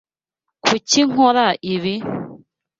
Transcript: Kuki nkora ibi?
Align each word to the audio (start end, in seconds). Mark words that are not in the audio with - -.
Kuki 0.65 1.01
nkora 1.09 1.47
ibi? 1.73 1.95